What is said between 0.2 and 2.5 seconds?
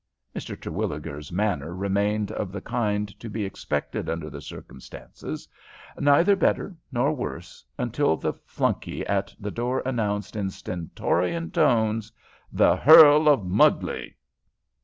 Mr. Terwilliger's manner remained